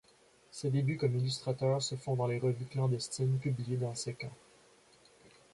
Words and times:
Ses 0.49 0.71
débuts 0.71 0.97
comme 0.97 1.15
illustrateur 1.19 1.79
se 1.83 1.93
font 1.93 2.15
dans 2.15 2.25
les 2.25 2.39
revues 2.39 2.65
clandestines 2.65 3.37
publiées 3.37 3.77
dans 3.77 3.93
ces 3.93 4.15
camps. 4.15 4.35